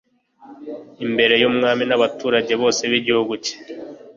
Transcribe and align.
imbere 1.05 1.33
y'umwami 1.41 1.83
n'abaturage 1.85 2.53
bose 2.61 2.81
b'igihugu 2.91 3.33
cye 3.43 3.53